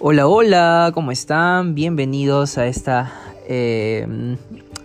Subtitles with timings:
[0.00, 1.74] Hola, hola, ¿cómo están?
[1.74, 3.12] Bienvenidos a, esta,
[3.48, 4.06] eh,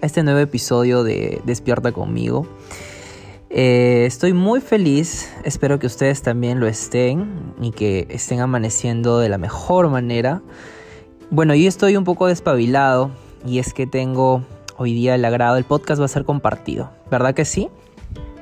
[0.02, 2.48] a este nuevo episodio de Despierta conmigo.
[3.52, 9.30] Eh, estoy muy feliz, espero que ustedes también lo estén y que estén amaneciendo de
[9.30, 10.42] la mejor manera.
[11.30, 13.12] Bueno, yo estoy un poco despabilado
[13.46, 14.44] y es que tengo
[14.78, 17.70] hoy día el agrado, el podcast va a ser compartido, ¿verdad que sí?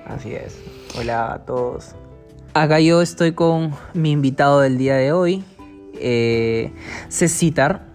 [0.05, 0.57] Así es.
[0.97, 1.95] Hola a todos.
[2.53, 5.41] Acá yo estoy con mi invitado del día de hoy,
[6.01, 6.71] eh,
[7.09, 7.85] Cecitar,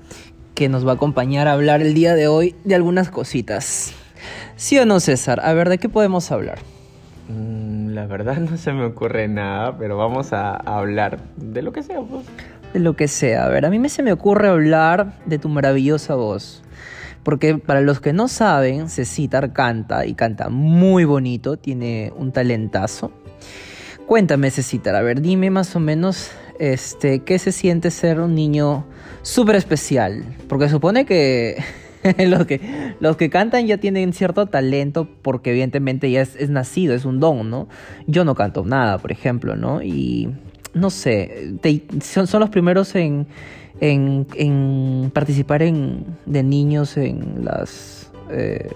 [0.54, 3.92] que nos va a acompañar a hablar el día de hoy de algunas cositas.
[4.56, 5.40] ¿Sí o no, César?
[5.44, 6.58] A ver, ¿de qué podemos hablar?
[7.28, 11.82] Mm, la verdad no se me ocurre nada, pero vamos a, hablar de lo que
[11.82, 12.24] sea, pues.
[12.72, 13.44] De lo que sea.
[13.44, 16.62] A ver, a mí me se me ocurre hablar de tu maravillosa voz.
[17.22, 23.10] Porque para los que no saben, Cecitar canta y canta muy bonito, tiene un talentazo.
[24.06, 28.84] Cuéntame, Cecitar, a ver, dime más o menos este, ¿qué se siente ser un niño
[29.22, 30.24] súper especial?
[30.48, 31.62] Porque supone que
[32.26, 32.60] los que
[33.00, 37.50] los que cantan ya tienen cierto talento porque evidentemente ya es, nacido, es un don,
[37.50, 37.68] ¿no?
[38.06, 39.82] Yo no canto nada, por ejemplo, ¿no?
[39.82, 40.34] Y
[40.74, 41.54] no sé,
[42.02, 43.26] son, son, los primeros en,
[43.80, 48.12] en, participar en, de niños en las...
[48.30, 48.68] Eh,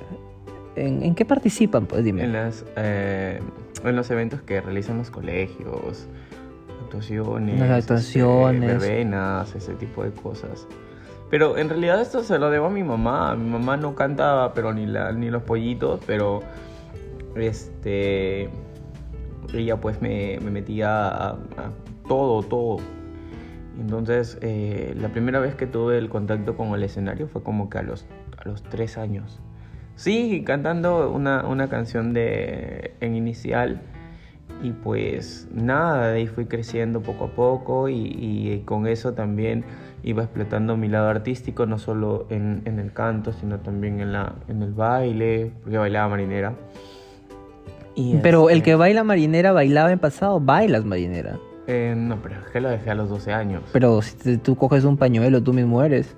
[0.76, 1.86] en, qué participan?
[1.86, 2.24] Pues dime.
[2.24, 3.40] En, las, eh,
[3.84, 6.06] en los eventos que realizan los colegios,
[6.80, 10.66] actuaciones, las actuaciones, este, verbenas, ese tipo de cosas.
[11.30, 13.36] Pero en realidad esto se lo debo a mi mamá.
[13.36, 16.40] Mi mamá no cantaba, pero ni, la, ni los pollitos, pero
[17.36, 18.50] este
[19.54, 21.38] ella pues me, metía a,
[22.08, 22.78] todo, todo.
[23.78, 27.78] Entonces, eh, la primera vez que tuve el contacto con el escenario fue como que
[27.78, 28.06] a los,
[28.36, 29.40] a los tres años.
[29.94, 33.80] Sí, cantando una, una canción de, en inicial
[34.62, 39.64] y pues nada, de ahí fui creciendo poco a poco y, con eso también
[40.02, 44.62] iba explotando mi lado artístico, no solo en, el canto, sino también en, la, en
[44.62, 46.54] el baile, porque bailaba marinera.
[48.22, 51.38] pero el este que baila marinera bailaba en pasado, bailas marinera.
[51.66, 53.62] Eh, no, pero es que lo dejé a los 12 años.
[53.72, 56.16] Pero si tú coges un pañuelo, tú mismo eres.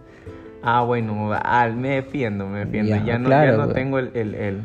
[0.63, 2.97] Ah, bueno, ah, me defiendo, me defiendo.
[3.05, 4.63] Ya, no, ya no tengo el, el, el,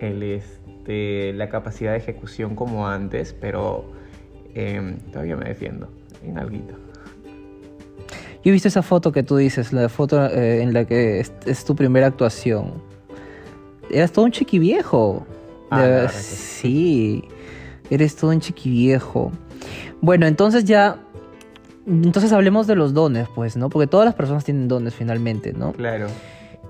[0.00, 0.22] el
[0.86, 3.84] este, la capacidad de ejecución como antes, pero
[4.54, 5.88] em, todavía me defiendo
[6.24, 6.74] en alguito.
[8.44, 11.64] Yo he visto esa foto que tú dices, la foto eh, en la que es,
[11.64, 12.74] tu primera actuación.
[13.90, 15.26] Eras todo un chiquiviejo.
[15.72, 17.24] Ah, sí,
[17.90, 19.32] eres todo un chiquiviejo.
[20.00, 21.00] Bueno, entonces ya
[21.84, 23.70] entonces hablemos de los dones, pues, ¿no?
[23.70, 25.72] Porque todas las personas tienen dones finalmente, ¿no?
[25.72, 26.06] Claro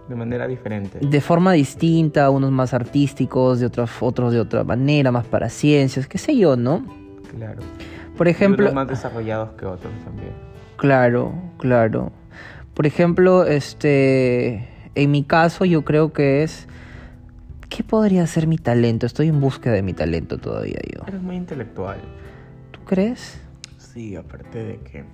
[0.09, 0.99] de manera diferente.
[1.01, 6.07] De forma distinta, unos más artísticos, de otros, otros de otra manera, más para ciencias,
[6.07, 6.85] qué sé yo, ¿no?
[7.37, 7.61] Claro.
[8.17, 8.65] Por ejemplo...
[8.67, 10.33] unos más desarrollados que otros también.
[10.77, 12.13] Claro, claro.
[12.75, 16.69] Por ejemplo, este, en mi caso yo creo que es...
[17.69, 19.07] ¿Qué podría ser mi talento?
[19.07, 21.03] Estoy en búsqueda de mi talento todavía yo.
[21.07, 21.99] Eres muy intelectual.
[22.71, 23.41] ¿Tú crees?
[23.77, 25.05] Sí, aparte de que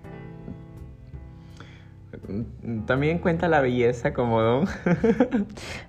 [2.87, 4.69] también cuenta la belleza como don.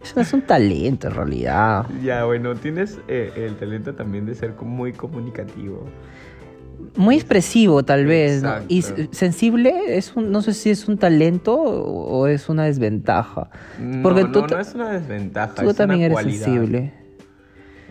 [0.03, 1.85] Eso es un talento en realidad.
[2.01, 5.85] Ya, bueno, tienes eh, el talento también de ser muy comunicativo.
[6.95, 8.43] Muy expresivo, tal vez.
[8.67, 13.49] Y sensible, es un, no sé si es un talento o es una desventaja.
[14.01, 15.63] Porque tú, no, es una desventaja.
[15.63, 16.93] Tú también eres sensible.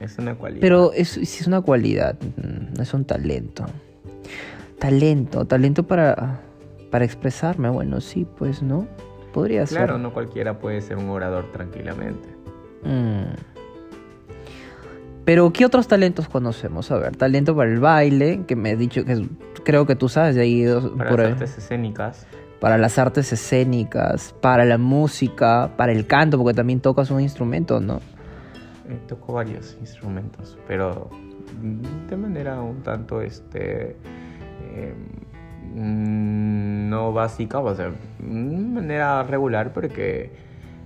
[0.01, 0.61] Es una cualidad.
[0.61, 3.67] Pero es, si es una cualidad, no mm, es un talento.
[4.79, 6.41] Talento, talento para
[6.93, 8.87] para expresarme, bueno, sí, pues no,
[9.33, 9.79] podría ser.
[9.79, 12.29] Claro, no cualquiera puede ser un orador tranquilamente.
[12.85, 13.33] Mm.
[15.25, 16.91] Pero, ¿qué otros talentos conocemos?
[16.91, 19.27] A ver, talento para el baile, que me he dicho que
[19.65, 20.67] creo que tú sabes de ahí.
[20.99, 22.27] Para las artes escénicas.
[22.61, 27.81] Para las artes escénicas, para la música, para el canto, porque también tocas un instrumento,
[27.81, 28.01] ¿no?
[28.87, 31.09] Eh, toco varios instrumentos, pero
[32.11, 33.97] de manera un tanto, este...
[34.77, 35.32] Em, Mm,
[35.75, 40.31] no básica, o sea, de manera regular, porque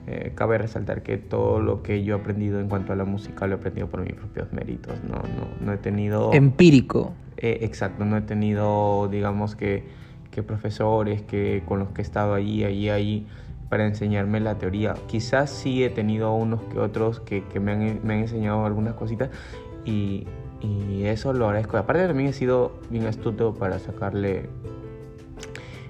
[0.06, 3.47] eh, cabe resaltar que todo lo que yo he aprendido en cuanto a la música
[3.47, 6.33] lo he aprendido por mis propios méritos, no, no, no he tenido...
[6.33, 7.12] Empírico.
[7.37, 9.85] Eh, exacto, no he tenido, digamos que,
[10.31, 13.27] que profesores que, con los que he estado allí, allí, allí
[13.69, 14.94] para enseñarme la teoría.
[15.09, 18.94] Quizás sí he tenido unos que otros que, que me, han, me han enseñado algunas
[18.94, 19.31] cositas
[19.85, 20.27] y,
[20.61, 21.77] y eso lo agradezco.
[21.77, 24.49] Aparte también he sido bien astuto para sacarle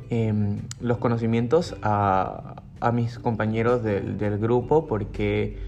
[0.08, 2.62] Em, los conocimientos a,
[2.92, 5.58] mis compañeros del, grupo porque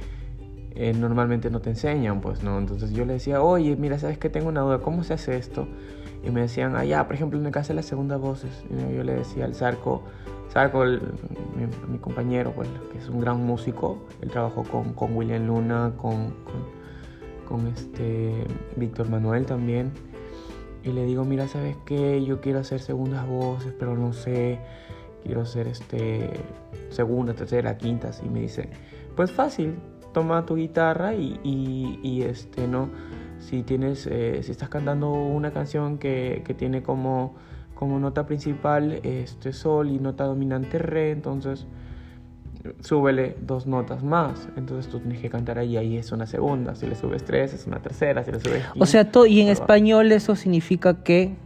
[0.77, 2.59] eh, normalmente no te enseñan, pues, ¿no?
[2.59, 4.29] Entonces yo le decía, oye, mira, ¿sabes qué?
[4.29, 5.67] Tengo una duda, ¿cómo se hace esto?
[6.23, 8.65] Y me decían, ah, ya, por ejemplo, en el caso de las segundas voces,
[8.95, 10.05] yo le decía al Zarco,
[10.53, 15.95] Zarco, mi, compañero, pues, que es un gran músico, él trabajó con, con William Luna,
[15.97, 18.47] con, con, con este
[18.77, 19.91] Víctor Manuel también,
[20.89, 22.25] y le digo, mira, ¿sabes qué?
[22.25, 24.59] Yo quiero hacer segundas voces, pero no sé,
[25.25, 26.31] quiero hacer este
[26.91, 28.71] segunda, tercera, quintas, y me dice,
[29.15, 29.75] pues fácil,
[30.13, 31.39] toma tu guitarra y,
[32.03, 32.89] y, este, ¿no?
[33.39, 37.35] Si tienes, eh, si estás cantando una canción que, que, tiene como,
[37.75, 41.67] como nota principal este sol y nota dominante re, entonces
[42.81, 44.49] súbele dos notas más.
[44.57, 46.75] Entonces tú tienes que cantar ahí, ahí es una segunda.
[46.75, 48.25] Si le subes tres, es una tercera.
[48.25, 51.37] Si le subes O sea, todo, y en español eso significa que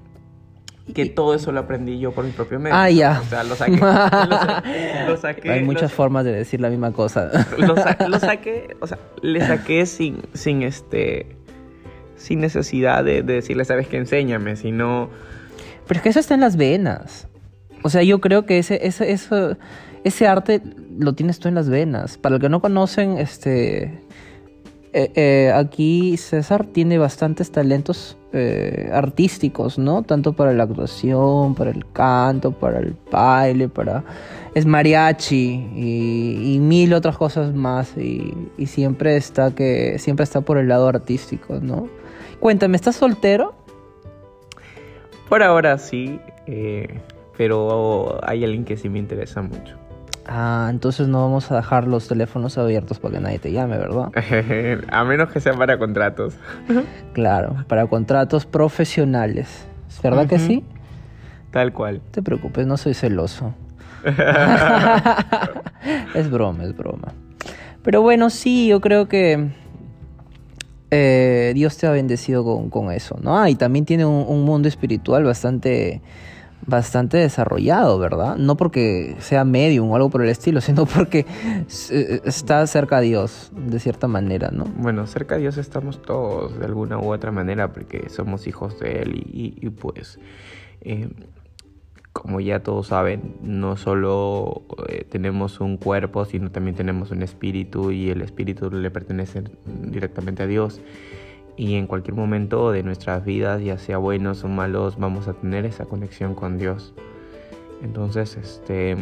[0.95, 2.77] que todo eso lo aprendí yo por mi propio medio.
[2.77, 3.21] Ah, ya.
[3.25, 3.77] O sea, lo saqué.
[5.09, 7.31] Lo, saqué Hay muchas formas de decir la misma cosa.
[7.59, 7.69] Lo,
[8.09, 11.37] lo, saqué, o sea, le saqué sin, sin este,
[12.17, 15.11] sin necesidad de, decirle, sabes que enséñame, sino...
[15.87, 17.29] Pero es que eso está en las venas.
[17.83, 19.57] O sea, yo creo que ese, ese, eso,
[20.05, 20.63] ese arte
[20.99, 22.19] lo tienes tú en las venas.
[22.19, 24.01] Para los que no conocen, este,
[24.95, 30.03] eh, eh, aquí César tiene bastantes talentos eh, artísticos, ¿no?
[30.03, 34.05] Tanto para la actuación, para el canto, para el baile, para...
[34.55, 38.35] Es mariachi y, mil otras cosas más y,
[38.67, 41.89] siempre está que siempre está por el lado artístico, ¿no?
[42.39, 43.55] Cuéntame, ¿estás soltero?
[45.31, 46.21] Por ahora sí,
[47.39, 49.82] pero hay alguien que sí me interesa mucho.
[50.27, 54.11] Ah, entonces no vamos a dejar los teléfonos abiertos para que nadie te llame, ¿verdad?
[54.91, 56.35] a menos que sean para contratos.
[57.13, 59.67] claro, para contratos profesionales.
[60.03, 60.65] ¿Verdad que sí?
[61.51, 61.97] Tal cual.
[61.97, 63.55] No te preocupes, no soy celoso.
[66.15, 67.13] es broma, es broma.
[67.83, 69.51] Pero bueno, sí, yo creo que
[70.91, 73.39] eh, Dios te ha bendecido con, eso, ¿no?
[73.39, 76.01] Ah, y también tiene un mundo espiritual bastante
[76.67, 78.37] bastante desarrollado, ¿verdad?
[78.37, 81.27] No porque sea medium o algo por el estilo, sino porque
[81.91, 84.65] eh, está cerca a Dios, de cierta manera, ¿no?
[84.77, 89.03] Bueno, cerca a Dios estamos todos, de alguna u otra manera, porque somos hijos de
[89.03, 90.19] Él y, pues,
[90.83, 91.09] eh,
[92.13, 97.91] como ya todos saben, no solo eh, tenemos un cuerpo, sino también tenemos un espíritu
[97.91, 100.83] y el espíritu le pertenece directamente a Dios
[101.57, 105.67] y en cualquier momento de nuestras vidas, ya sea buenos o malos, vamos a tener
[105.67, 106.95] esa conexión con Dios.
[107.83, 108.97] Entonces, este,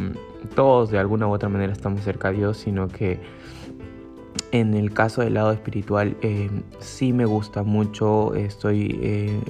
[0.55, 3.20] todos de alguna u otra manera estamos cerca de Dios, sino que
[4.52, 9.41] en el caso del lado espiritual eh, sí me gusta mucho, estoy, eh,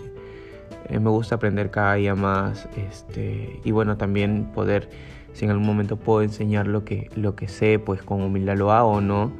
[0.90, 4.90] me gusta aprender cada día más, este, y bueno, también poder,
[5.32, 8.72] si en algún momento puedo enseñar lo que, lo que sé, pues con humildad lo
[8.72, 9.32] hago, ¿no?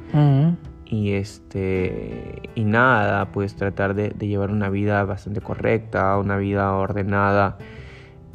[0.91, 7.57] Y este y nada pues tratar de, llevar una vida bastante correcta una vida ordenada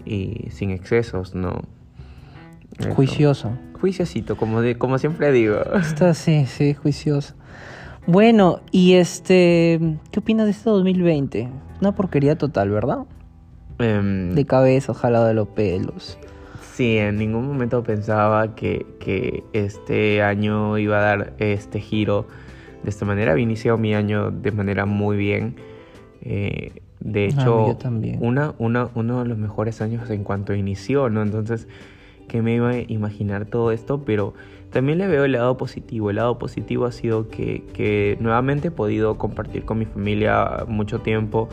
[0.07, 1.61] y sin excesos no
[2.95, 3.53] juicioso.
[3.81, 5.61] Juiciosito como de, como siempre digo.
[5.75, 7.35] Está sí sí juicioso.
[8.07, 9.79] Bueno y este
[10.11, 11.51] qué opinas de este 2020
[11.81, 13.01] una porquería total verdad
[13.79, 16.19] em, de cabeza ojalá de los pelos.
[16.73, 22.27] Sí, en ningún momento pensaba que, que, este año iba a dar este giro
[22.87, 23.33] de esta manera.
[23.33, 25.57] Había iniciado mi año de manera muy bien.
[26.23, 27.77] Eh, de ah, hecho,
[28.21, 31.21] Una, una, uno de los mejores años en cuanto inició, ¿no?
[31.23, 31.67] Entonces,
[32.29, 34.05] ¿qué me iba a imaginar todo esto?
[34.05, 34.35] Pero
[34.71, 36.11] también le veo el lado positivo.
[36.11, 41.01] El lado positivo ha sido que, que nuevamente he podido compartir con mi familia mucho
[41.01, 41.49] tiempo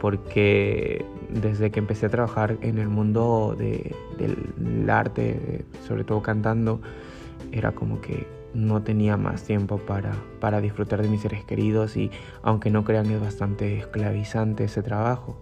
[0.00, 6.80] porque desde que empecé a trabajar en el mundo de, del arte, sobre todo cantando,
[7.52, 12.10] era como que no tenía más tiempo para, para disfrutar de mis seres queridos y
[12.42, 15.40] aunque no crean es bastante esclavizante ese trabajo.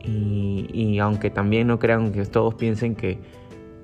[0.00, 3.18] Y, aunque también no crean que todos piensen que,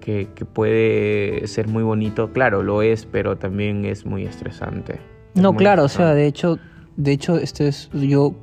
[0.01, 5.01] que, puede ser muy bonito, claro, lo es, pero también es muy estresante.
[5.35, 6.59] no, claro, o sea, de hecho,
[6.97, 8.35] de hecho, este es, yo,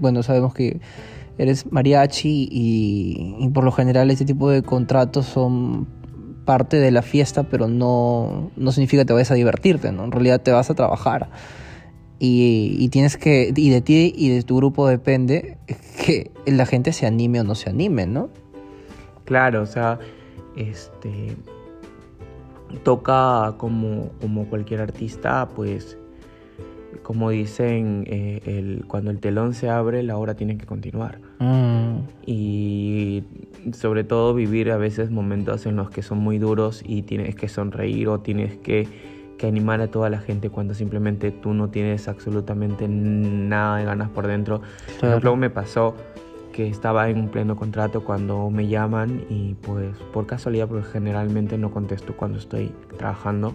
[0.00, 0.80] bueno, sabemos que
[1.36, 5.86] eres mariachi y, y por lo general este tipo de contratos son
[6.44, 10.04] parte de la fiesta, pero no, no significa que te vayas a divertirte, ¿no?
[10.04, 11.28] En realidad te vas a trabajar.
[12.24, 15.58] Y, tienes que, y de ti y de tu grupo depende
[16.06, 18.28] que la gente se anime o no se anime, ¿no?
[19.24, 19.98] Claro, o sea,
[20.56, 21.36] este
[22.84, 25.98] toca como, como cualquier artista, pues
[27.02, 31.18] como dicen, eh, el, cuando el telón se abre, la obra tiene que continuar.
[31.42, 32.06] Mm.
[32.24, 33.24] Y
[33.72, 37.48] sobre todo vivir a veces momentos en los que son muy duros y tienes que
[37.48, 38.86] sonreír o tienes que,
[39.38, 44.08] que animar a toda la gente cuando simplemente tú no tienes absolutamente nada de ganas
[44.10, 44.60] por dentro.
[44.60, 45.08] Por Claro.
[45.16, 45.94] ejemplo, me pasó
[46.52, 51.58] que estaba en un pleno contrato cuando me llaman y pues por casualidad, porque generalmente
[51.58, 53.54] no contesto cuando estoy trabajando,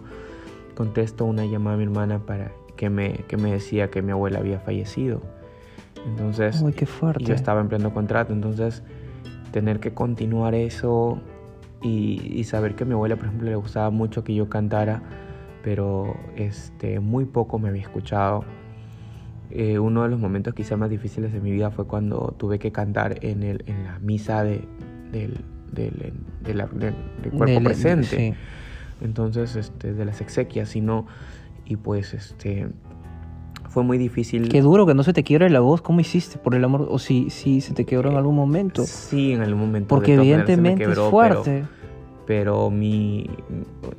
[0.76, 4.40] contesto una llamada a mi hermana para que me, que me decía que mi abuela
[4.40, 5.22] había fallecido.
[6.08, 7.24] Entonces, Uy, qué fuerte.
[7.24, 8.82] yo estaba en pleno contrato, entonces
[9.52, 11.20] tener que continuar eso
[11.82, 15.02] y, y saber que a mi abuela, por ejemplo, le gustaba mucho que yo cantara,
[15.64, 18.44] pero este, muy poco me había escuchado.
[19.50, 22.72] Eh, uno de los momentos quizás más difíciles de mi vida fue cuando tuve que
[22.72, 24.62] cantar en, el, en la misa de,
[25.12, 25.38] del,
[25.72, 28.34] del, del- del cuerpo presente sí.
[29.02, 31.08] entonces este de las exequias y no
[31.66, 32.68] y pues este
[33.78, 35.84] fue muy difícil Qué duro que no se te quiebre la voz.
[35.84, 36.40] ¿Cómo hiciste?
[36.40, 36.88] Por el amor.
[36.90, 38.82] O si, si se te quebró en algún momento.
[38.84, 41.64] sí en algún momento Porque evidentemente quebró, es pero- fuerte.
[42.26, 43.30] pero, mi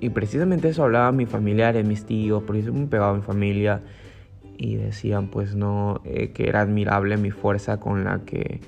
[0.01, 3.83] y precisamente eso hablaban mis familiares mis tíos porque eso me pegaba a mi familia
[4.57, 8.61] y decían pues no eh, que era admirable mi fuerza con la que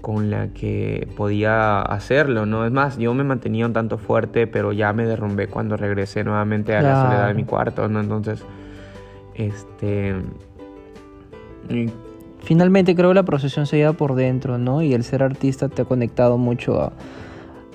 [0.00, 2.66] con la que podía hacerlo, ¿no?
[2.66, 6.74] Es más, yo me mantenía un tanto fuerte, pero ya me derrumbé cuando regresé nuevamente
[6.74, 7.02] a la Claro.
[7.08, 8.00] soledad de mi cuarto, ¿no?
[8.00, 8.44] Entonces,
[9.36, 10.14] este...
[12.40, 14.82] Finalmente creo que la procesión se lleva por dentro, ¿no?
[14.82, 16.92] Y el ser artista te ha conectado mucho a,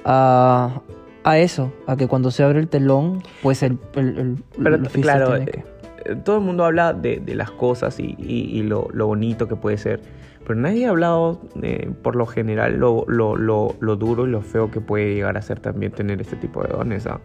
[0.05, 0.81] a,
[1.25, 4.85] a eso, a que cuando se abre el telón, pues el, el, el- Pero el
[4.85, 5.63] artista claro, que- eh,
[6.05, 9.47] eh, todo el mundo habla de, de las cosas y, y- y lo, lo bonito
[9.49, 9.99] que puede ser,
[10.47, 14.41] pero nadie ha hablado eh, por lo general lo, lo, lo, lo duro y lo
[14.41, 17.05] feo que puede llegar a ser también tener este tipo de dones.
[17.07, 17.19] ¿ah?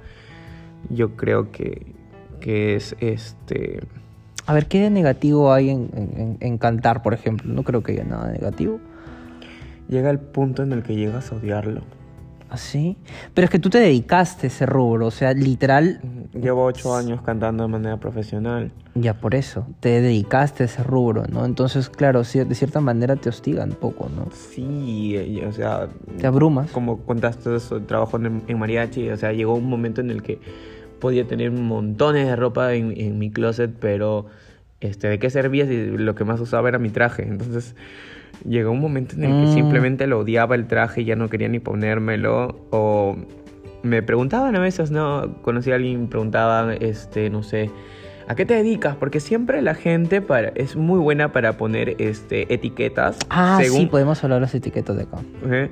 [0.90, 1.86] Yo creo que,
[2.40, 3.80] que es este...
[4.46, 7.52] A ver, ¿qué de negativo hay en, en- en cantar, por ejemplo?
[7.52, 8.78] No creo que haya nada negativo.
[9.88, 11.82] Llega el punto en el que llegas a odiarlo.
[12.48, 12.96] ¿Así?
[13.34, 16.00] Pero es que tú te dedicaste a ese rubro, o sea, literal,
[16.32, 18.70] Llevo ocho años cantando de manera profesional.
[18.94, 21.44] ya por eso, te dedicaste a ese rubro, ¿no?
[21.44, 24.28] Entonces, claro, de cierta manera te hostigan un poco, ¿no?
[24.32, 25.88] Sí, o sea,
[26.18, 26.70] Te abrumas.
[26.70, 30.38] como contaste eso, trabajo en, en mariachi, o sea, llegó un momento en el que
[31.00, 34.26] podía tener montones de ropa en, en mi closet, pero
[34.80, 37.22] este, ¿de qué servía si lo que más usaba era mi traje?
[37.22, 37.74] Entonces
[38.48, 39.48] llegó un momento en el que Mm.
[39.48, 43.16] simplemente lo odiaba el traje y ya no quería ni ponérmelo, o
[43.82, 45.36] me preguntaban a veces, ¿no?
[45.42, 47.70] Conocí a alguien y me preguntaban, este, no sé,
[48.28, 48.96] ¿a qué te dedicas?
[48.96, 53.16] Porque siempre la gente para, es muy buena para poner este, etiquetas.
[53.30, 55.18] Ah, según, sí, podemos hablar las etiquetas de acá.
[55.42, 55.70] Ujú.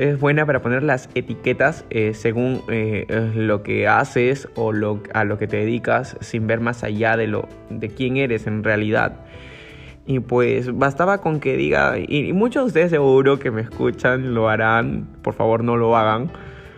[0.00, 3.04] Es buena para poner las etiquetas eh, según eh,
[3.34, 7.26] lo que haces o lo, a lo que te dedicas sin ver más allá de,
[7.26, 9.16] lo, de quién eres en realidad.
[10.06, 14.32] Y pues bastaba con que diga, y, y muchos de ustedes seguro que me escuchan
[14.32, 16.30] lo harán, por favor no lo hagan.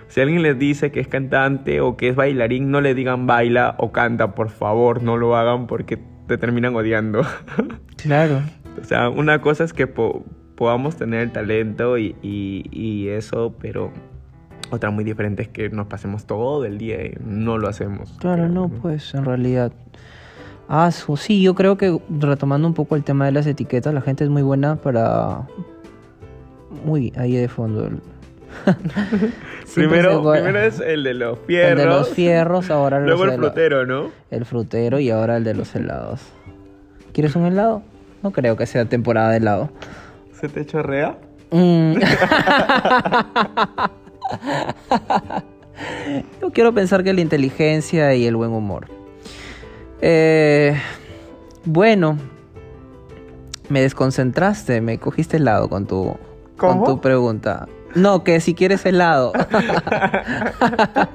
[0.09, 3.77] Si alguien les dice que es cantante o que es bailarín, no le digan baila
[3.79, 7.23] o canta, por favor no lo hagan porque te terminan odiando.
[7.97, 8.41] Claro.
[8.81, 10.25] O sea, una cosa es que po-
[10.63, 13.91] podamos tener el talento y, y- y eso, pero
[14.71, 18.15] otra muy diferente es que nos pasemos todo el día y no lo hacemos.
[18.21, 19.73] Claro, no, pues en realidad.
[20.69, 24.23] Ah, sí, yo creo que retomando un poco el tema de las etiquetas, la gente
[24.23, 25.49] es muy buena para.
[26.85, 27.87] Muy ahí de fondo.
[27.89, 28.01] el-
[29.75, 31.71] Primero, primero es el de los fierros.
[31.73, 34.11] el de los fierros, ahora los Luego el frutero, ¿no?
[34.31, 36.21] el frutero y ahora el de los helados.
[37.13, 37.83] ¿Quieres un helado?
[38.23, 39.71] No creo que sea temporada de helado.
[40.43, 41.17] ¿Se te chorrea?
[41.53, 41.95] Mm.
[46.41, 48.89] Yo quiero pensar que la inteligencia y el buen humor.
[50.01, 50.77] Eh,
[51.65, 52.19] bueno,
[53.69, 56.17] me desconcentraste, me cogiste helado con tu,
[56.57, 57.69] con tu pregunta.
[57.95, 59.33] No, que si quieres helado.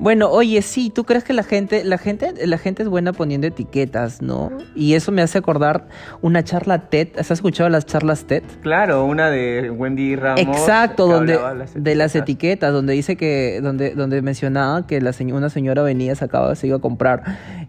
[0.00, 3.46] bueno, oye, sí, ¿tú crees que la gente, la gente, la gente es buena poniendo
[3.46, 4.50] etiquetas, no?
[4.74, 5.88] Y eso me hace acordar
[6.22, 7.08] una charla TED.
[7.18, 8.42] ¿Has escuchado las charlas TED?
[8.62, 10.40] Claro, una de Wendy Ramos.
[10.40, 11.38] Exacto, donde
[11.74, 16.54] de las etiquetas, donde dice que, donde, donde mencionaba que la una señora venía, sacaba,
[16.54, 17.22] se iba a comprar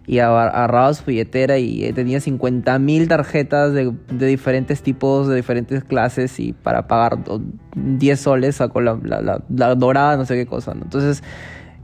[0.07, 5.27] y agar- agarraba su billetera y eh, tenía 50 mil tarjetas de, de diferentes tipos,
[5.27, 7.41] de diferentes clases y para pagar do-
[7.75, 10.73] 10 soles sacó la, la- la- la dorada, no sé qué cosa.
[10.73, 10.83] ¿no?
[10.83, 11.21] Entonces,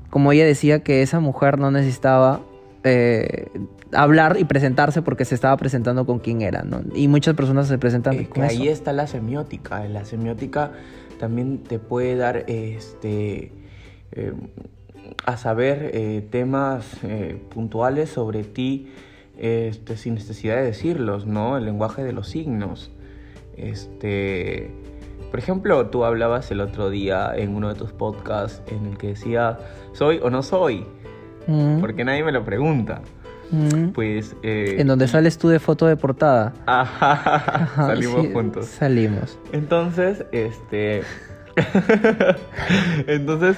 [0.09, 2.41] como ella decía que esa mujer no necesitaba
[2.83, 3.47] eh,
[3.93, 6.81] hablar y presentarse porque se estaba presentando con quién era, ¿no?
[6.93, 8.61] Y muchas personas se presentan Es con que eso.
[8.61, 9.83] ahí está la semiótica.
[9.87, 10.71] La semiótica
[11.19, 13.51] también te puede dar este
[14.11, 14.33] eh,
[15.25, 18.87] a saber eh, temas eh, puntuales sobre ti
[19.37, 21.57] este, sin necesidad de decirlos, ¿no?
[21.57, 22.91] El lenguaje de los signos.
[23.55, 24.71] Este,
[25.29, 29.07] por ejemplo, tú hablabas el otro día en uno de tus podcasts en el que
[29.07, 29.57] decía
[29.93, 30.85] soy o no soy.
[31.47, 31.79] Mm.
[31.79, 33.01] Porque nadie me lo pregunta.
[33.51, 33.89] Mm.
[33.89, 34.35] Pues...
[34.43, 36.53] eh, En donde sales tú de foto de portada.
[36.65, 38.65] Ajá, Ajá, salimos sí, juntos.
[38.65, 39.39] Salimos.
[39.53, 41.03] Entonces, este.
[43.07, 43.57] Entonces,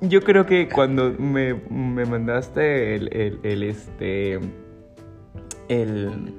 [0.00, 4.40] yo creo que cuando me, me mandaste el, el, el, este.
[5.68, 6.34] El,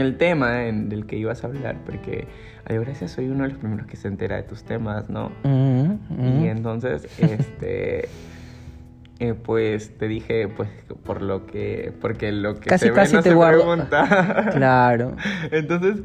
[0.00, 2.26] el tema en- del que ibas a hablar, porque
[2.64, 5.30] a Dios gracias soy uno de los primeros que se entera de tus temas, ¿no?
[5.44, 6.44] Mm, mm.
[6.44, 8.08] Y entonces, este.
[9.20, 10.68] eh, pues te dije, pues
[11.04, 11.92] por lo que.
[12.00, 13.60] Porque lo que Casi, se ve casi no te se guardo.
[13.62, 14.50] pregunta.
[14.54, 15.16] Claro.
[15.50, 16.02] Entonces,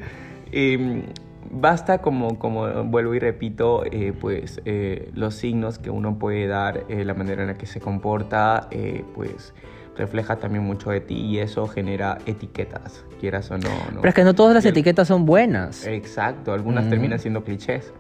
[0.52, 1.04] eh,
[1.52, 6.86] basta como, como vuelvo y repito, eh, pues eh, los signos que uno puede dar,
[6.90, 8.70] eh, la manera en la que se comporta,
[9.14, 9.54] pues
[9.98, 13.70] refleja también mucho de ti y eso genera etiquetas, quieras o no.
[13.70, 14.02] ¿no?
[14.02, 15.86] Pero es que no todas las Y etiquetas son buenas.
[15.86, 17.94] Exacto, algunas terminan siendo clichés.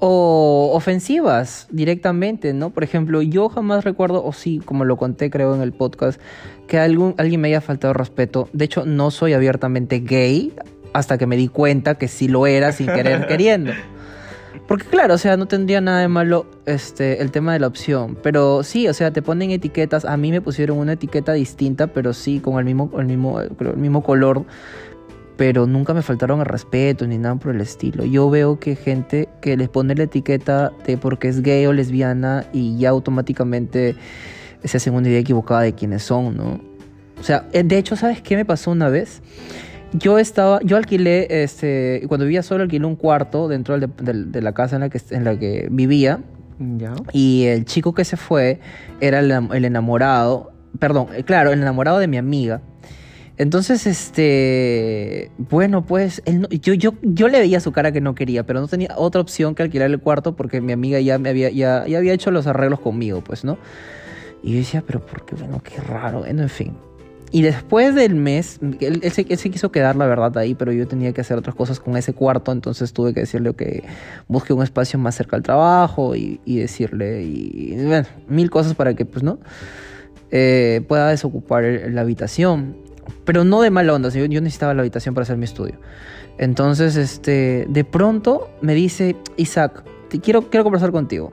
[0.00, 2.70] O ofensivas directamente, ¿no?
[2.70, 6.20] Por ejemplo, yo jamás recuerdo, o sí, como lo conté creo en el podcast,
[6.66, 8.48] que algún, alguien me haya faltado respeto.
[8.52, 10.52] De hecho, no soy abiertamente gay
[10.92, 13.72] hasta que me di cuenta que sí lo era sin querer queriendo.
[14.66, 18.16] Porque claro, o sea, no tendría nada de malo este, el tema de la opción.
[18.22, 20.04] Pero sí, o sea, te ponen etiquetas.
[20.04, 23.76] A mí me pusieron una etiqueta distinta, pero sí, con el mismo, el mismo, el
[23.76, 24.44] mismo color.
[25.36, 28.04] Pero nunca me faltaron el respeto ni nada por el estilo.
[28.04, 32.46] Yo veo que gente que les pone la etiqueta de porque es gay o lesbiana
[32.52, 33.96] y ya automáticamente
[34.62, 36.60] se hacen una idea equivocada de quiénes son, ¿no?
[37.18, 39.22] O sea, eh, de hecho, ¿sabes qué me pasó una vez?
[39.96, 44.74] Yo estaba, yo alquilé, este, cuando vivía solo alquilé un cuarto dentro de la casa
[44.76, 46.20] en la que, en la que vivía
[46.58, 46.94] ¿Ya?
[47.12, 48.58] y el chico que se fue
[49.00, 52.60] era el enamorado, perdón, eh, claro, el enamorado de mi amiga.
[53.36, 58.14] Entonces, este, bueno, pues él no- yo, yo, yo le veía su cara que no
[58.14, 61.28] quería, pero no tenía otra opción que alquilar el cuarto porque mi amiga ya me
[61.30, 63.58] había, ya, ya había hecho los arreglos conmigo, pues, ¿no?
[64.42, 65.34] Y yo decía, pero ¿por qué?
[65.36, 66.74] Bueno, qué raro, bueno, en fin.
[67.34, 71.20] Y después del mes, él, se, quiso quedar, la verdad, ahí, pero yo tenía que
[71.20, 73.82] hacer otras cosas con ese cuarto, entonces tuve que decirle que
[74.28, 79.04] busque un espacio más cerca al trabajo y, decirle, y, bueno, mil cosas para que,
[79.04, 79.40] pues, ¿no?
[80.30, 82.76] Eh, pueda desocupar la habitación.
[83.24, 85.80] Pero no de mala onda, yo, yo necesitaba la habitación para hacer mi estudio.
[86.38, 91.32] Entonces, este, de pronto me dice, Isaac, te quiero, quiero conversar contigo.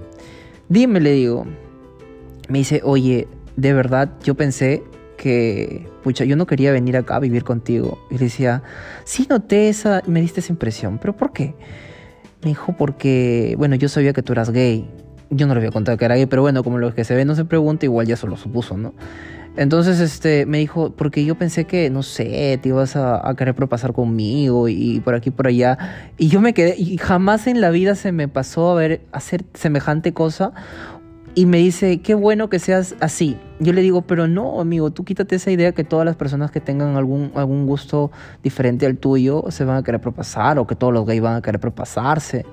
[0.68, 1.46] Dime, le digo.
[2.50, 4.84] Me dice, oye, de verdad, yo pensé
[5.22, 8.00] que, pucha, yo no quería venir acá a vivir contigo.
[8.10, 8.64] Y le decía,
[9.04, 11.54] sí noté esa, me diste esa impresión, pero ¿por qué?
[12.42, 14.90] Me dijo, porque, bueno, yo sabía que tú eras gay.
[15.30, 17.24] Yo no le había contado que era gay, pero bueno, como lo que se ve
[17.24, 18.96] no se pregunta, igual ya se lo supuso, ¿no?
[19.58, 23.54] Entonces, este, me dijo, porque yo pensé que, no sé, te ibas a, a querer
[23.54, 25.78] propasar conmigo y, por aquí por allá.
[26.18, 29.44] Y yo me quedé, y jamás en la vida se me pasó a ver, hacer
[29.54, 30.52] semejante cosa.
[31.34, 33.38] Y me dice, qué bueno que seas así.
[33.60, 36.60] Yo le digo, pero no, amigo, tú quítate esa idea que todas las personas que
[36.60, 38.12] tengan algún, algún gusto
[38.44, 41.42] diferente al tuyo se van a querer propasar o que todos los gays van a
[41.42, 42.46] querer propasarse.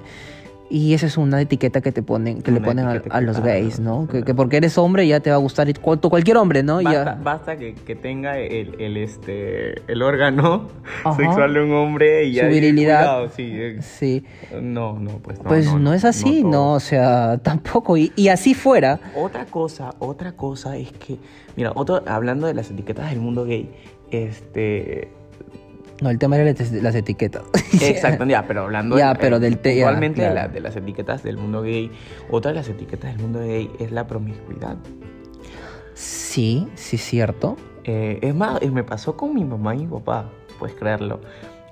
[0.71, 4.07] Y esa es una etiqueta que te ponen, que le ponen a, los gays, ¿no?
[4.07, 4.25] Que, no.
[4.27, 6.77] que porque eres hombre ya te va a gustar cualquier hombre, ¿no?
[6.83, 7.19] Basta, Ya.
[7.23, 10.69] basta que, que tenga el, el, este, el órgano
[11.05, 11.17] Ajá.
[11.17, 12.51] sexual de un hombre y Su ya.
[12.51, 13.31] y virilidad.
[13.35, 14.25] sí, eh, Sí.
[14.61, 15.45] no, no, pues no.
[15.45, 16.73] Pues no, es así, no, todo.
[16.73, 17.97] o sea, tampoco.
[17.97, 19.01] Y, y así fuera.
[19.17, 21.17] Otra cosa, otra cosa es que,
[21.57, 23.71] mira, otro, hablando de las etiquetas del mundo gay,
[24.11, 25.09] este,
[26.01, 27.43] No, el tema era las etiquetas.
[27.83, 30.77] exacto, ya, pero hablando Ya, eh, pero del te- ya, puntualmente de, la- de las
[30.77, 31.91] etiquetas del mundo gay,
[32.31, 34.77] otra de las etiquetas del mundo gay es la promiscuidad.
[35.95, 37.57] Sí, sí, cierto.
[37.85, 41.21] Eh, es más, me pasó con mi mamá y mi papá, puedes creerlo.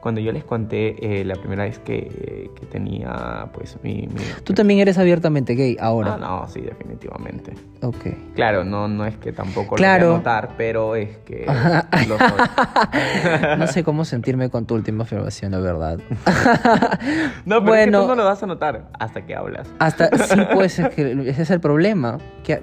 [0.07, 4.03] Cuando yo les conté eh, la primera vez que, que tenía, pues, mi...
[4.07, 6.14] mi- Tú también eres abiertamente gay ahora.
[6.14, 7.55] Ah, no, sí, definitivamente.
[7.83, 8.07] Ok.
[8.37, 10.03] Claro, no, no es que tampoco Claro.
[10.05, 11.45] lo voy a notar, pero es que
[12.09, 13.59] lo soy.
[13.59, 15.99] No sé cómo sentirme con tu última afirmación, la verdad.
[17.45, 18.03] No, pero es que Bueno.
[18.03, 19.66] tú no lo vas a notar hasta que hablas.
[19.81, 22.19] Hasta sí, pues es que ese es el problema.
[22.45, 22.57] Que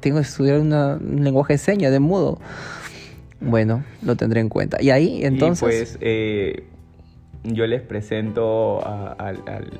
[0.00, 2.38] tengo que estudiar una- un lenguaje de señas, de mudo.
[3.38, 4.80] Bueno, lo tendré en cuenta.
[4.80, 5.66] Y ahí, entonces.
[5.66, 6.64] Y pues eh,
[7.54, 9.70] yo les presento a- al, al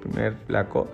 [0.00, 0.88] primer flaco.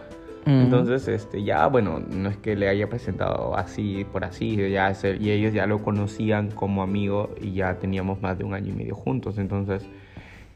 [0.47, 4.93] mm, Entonces, este, ya, bueno, no es que le haya presentado así por así, ya
[5.19, 8.77] y ellos ya lo conocían como amigo y ya teníamos más de un año y
[8.77, 9.39] medio juntos.
[9.39, 9.85] Entonces,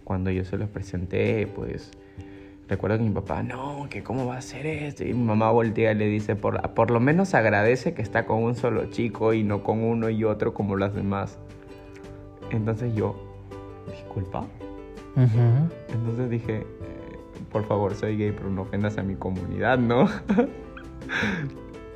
[0.04, 1.90] cuando yo se los presenté, pues
[2.68, 5.02] recuerdo que mi papá, no, que cómo va a ser esto.
[5.04, 8.42] Y mi mamá voltea y le dice, por, por lo menos agradece que está con
[8.42, 11.38] un solo chico y no con uno y otro como las demás.
[12.50, 13.16] Entonces yo,
[13.90, 14.46] disculpa.
[15.18, 17.18] Entonces dije, eh,
[17.50, 20.09] por favor, soy gay, pero no ofendas a mi comunidad, ¿no?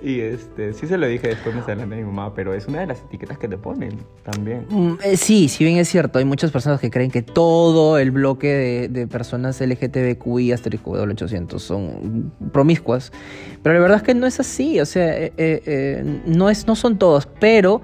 [0.05, 2.81] Y este, sí se lo dije después más adelante a mi mamá, pero es una
[2.81, 4.67] de las etiquetas que te ponen también.
[4.69, 8.11] Mm, eh, sí, si bien es cierto, hay muchas personas que creen que todo el
[8.11, 13.13] bloque de, de personas LGTBQI asterisco 800 son promiscuas,
[13.63, 16.99] pero la verdad es que no es así, o sea, eh, no, es, no son
[16.99, 17.81] todos, pero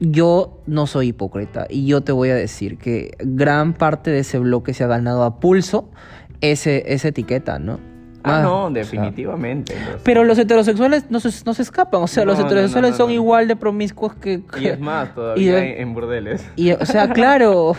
[0.00, 4.38] yo no soy hipócrita y yo te voy a decir que gran parte de ese
[4.38, 5.90] bloque se ha ganado a pulso
[6.40, 7.80] ese, esa etiqueta, ¿no?
[8.26, 9.74] Ah, Ah, no, o sea, definitivamente.
[10.02, 13.10] pero los heterosexuales no se, no se escapan, o sea, No, los heterosexuales no, son
[13.12, 14.42] igual de promiscuos que...
[14.58, 16.46] Y es más, todavía y- en, burdeles.
[16.56, 17.74] y, o sea, claro.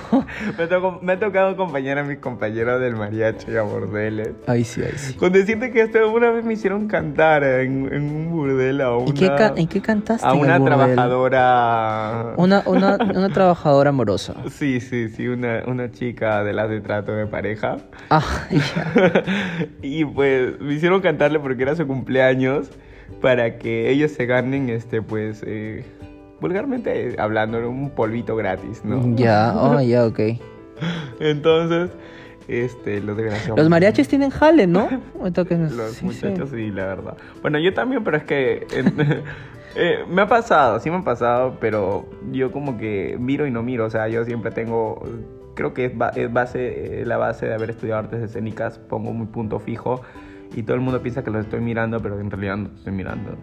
[1.02, 4.30] Me, ha tocado acompañar a mis compañeros del mariachi a burdeles.
[4.48, 5.14] Ay, sí, ay, sí.
[5.16, 9.10] Con decirte que hasta una vez me hicieron cantar en, en un burdel a una,
[9.10, 10.26] ¿Y qué, ¿En qué cantaste?
[10.26, 12.34] a una trabajadora.
[12.38, 14.34] Una, una, una trabajadora amorosa.
[14.58, 17.78] Sí, sí, sí, una, una chica de las de trato de pareja.
[18.10, 19.24] Ah, ya.
[19.82, 22.70] y pues me hicieron cantarle porque era su cumpleaños
[23.22, 25.84] para que ellos se ganen, este, pues, eh,
[26.42, 29.16] vulgarmente hablando, un polvito gratis, ¿no?
[29.16, 30.20] Ya, oh, ya, ok.
[31.20, 31.90] Entonces,
[32.48, 33.58] este, los desgraciados.
[33.58, 34.88] Los mariachis tienen jale, ¿no?
[35.24, 36.06] Los sí, sí.
[36.06, 36.70] muchachos, sí.
[36.72, 37.18] la verdad.
[37.42, 38.68] Bueno, yo también, pero es que
[39.76, 43.64] eh, me ha pasado, sí me ha pasado, pero yo como que miro y no
[43.64, 43.86] miro.
[43.86, 45.04] O sea, yo siempre tengo,
[45.56, 49.14] creo que es, ba- es base, eh, la base de haber estudiado artes escénicas, pongo
[49.14, 50.02] mi punto fijo
[50.56, 53.38] y todo el mundo piensa que los estoy mirando, pero en realidad no estoy mirando.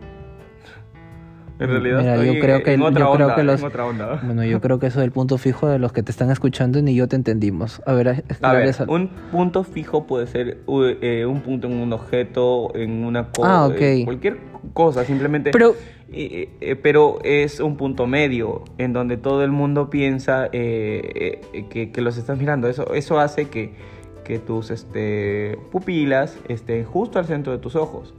[1.61, 3.87] En realidad Mira, estoy yo creo que- en otra yo creo onda, que los- otra
[3.87, 4.21] onda.
[4.25, 6.97] Bueno, yo creo que eso del punto fijo de los que te están escuchando ni
[6.97, 7.81] yo te entendimos.
[7.87, 11.93] A ver, A ver, esclarece- un punto fijo puede ser eh, un punto en un
[11.93, 14.05] objeto, en una cosa, Ah, ok.
[14.05, 14.39] cualquier
[14.73, 15.51] cosa, simplemente.
[15.53, 15.75] Pero-
[16.17, 21.65] Eh, eh, pero es un punto medio en donde todo el mundo piensa eh, eh,
[21.69, 22.69] que, que los estás mirando.
[22.69, 23.75] Eso, eso hace que,
[24.25, 28.15] que tus este, pupilas estén justo al centro de tus ojos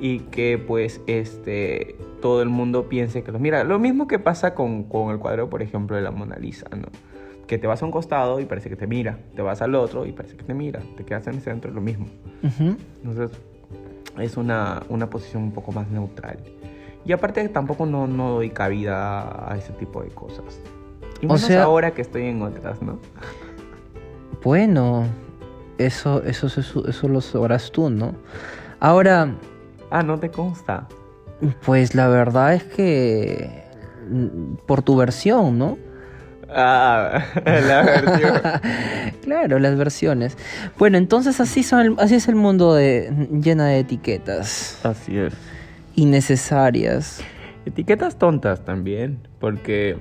[0.00, 3.62] y que pues este todo el mundo piense que los mira.
[3.64, 6.86] Lo mismo que pasa con, con el cuadro, por ejemplo, de la Mona Lisa, ¿no?
[7.46, 10.06] Que te vas a un costado y parece que te mira, te vas al otro
[10.06, 12.06] y parece que te mira, te quedas en el centro, lo mismo.
[13.04, 13.30] Entonces
[14.20, 16.38] es una, una posición un poco más neutral.
[17.04, 20.60] Y aparte tampoco no, no doy cabida a ese tipo de cosas.
[21.20, 22.98] Y O menos sea- ahora que estoy en otras, ¿no?
[24.44, 25.06] Bueno,
[25.78, 28.14] eso, eso, eso, eso lo sabrás tú, ¿no?
[28.80, 29.34] Ahora,
[29.90, 30.88] Ah, no te consta.
[31.64, 33.62] pues la verdad es que
[34.10, 35.78] mm, por tu versión, ¿no?
[36.54, 38.40] Ah, la versión.
[39.22, 40.36] claro, las versiones.
[40.78, 45.34] Bueno, entonces así son el- así es el mundo de llena de etiquetas Así es.
[45.94, 47.20] innecesarias.
[47.64, 49.96] Etiquetas tontas también, porque,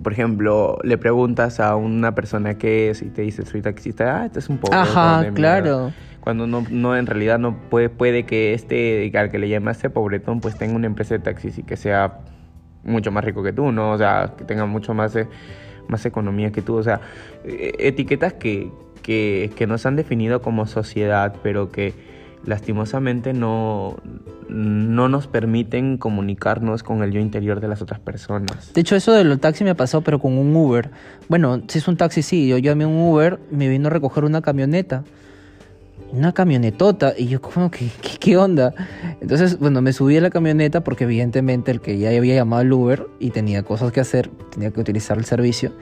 [0.00, 4.26] por ejemplo, le preguntas a una persona qué es y te dice soy taxista, ah,
[4.26, 4.78] este es un pobre.
[4.78, 5.92] Ajá, claro.
[6.20, 10.40] Cuando no, no, en realidad no puede, puede que este, al que le llamaste pobretón,
[10.40, 12.20] pues tenga una empresa de taxis y que sea
[12.84, 13.92] mucho más rico que tú, ¿no?
[13.92, 15.28] O sea, que tenga mucho más, eh,
[15.88, 16.76] más economía que tú.
[16.76, 17.00] O sea,
[17.44, 18.70] eh, etiquetas que,
[19.02, 21.92] que, que nos han definido como sociedad, pero que
[22.44, 23.96] lastimosamente no,
[24.48, 28.72] no nos permiten comunicarnos con el yo interior de las otras personas.
[28.72, 30.90] De hecho, eso del taxi me ha pasado, pero con un Uber.
[31.28, 32.48] Bueno, si es un taxi, sí.
[32.48, 35.04] Yo llamé un Uber, me vino a recoger una camioneta.
[36.12, 37.14] Una camionetota.
[37.16, 38.74] Y yo, como que, ¿qué, qué onda?
[39.20, 42.72] Entonces, bueno, me subí a la camioneta porque, evidentemente, el que ya había llamado al
[42.72, 45.72] Uber y tenía cosas que hacer, tenía que utilizar el servicio.